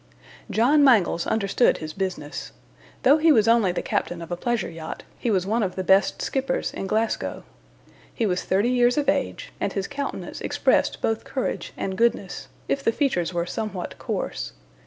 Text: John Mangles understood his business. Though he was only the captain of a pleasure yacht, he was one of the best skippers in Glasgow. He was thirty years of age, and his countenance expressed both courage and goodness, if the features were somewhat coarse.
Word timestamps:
John 0.49 0.83
Mangles 0.83 1.27
understood 1.27 1.77
his 1.77 1.93
business. 1.93 2.53
Though 3.03 3.19
he 3.19 3.31
was 3.31 3.47
only 3.47 3.71
the 3.71 3.83
captain 3.83 4.19
of 4.23 4.31
a 4.31 4.35
pleasure 4.35 4.67
yacht, 4.67 5.03
he 5.19 5.29
was 5.29 5.45
one 5.45 5.61
of 5.61 5.75
the 5.75 5.83
best 5.83 6.23
skippers 6.23 6.73
in 6.73 6.87
Glasgow. 6.87 7.43
He 8.11 8.25
was 8.25 8.41
thirty 8.41 8.71
years 8.71 8.97
of 8.97 9.07
age, 9.07 9.53
and 9.59 9.73
his 9.73 9.87
countenance 9.87 10.41
expressed 10.41 11.03
both 11.03 11.23
courage 11.23 11.71
and 11.77 11.95
goodness, 11.95 12.47
if 12.67 12.83
the 12.83 12.91
features 12.91 13.31
were 13.31 13.45
somewhat 13.45 13.99
coarse. 13.99 14.53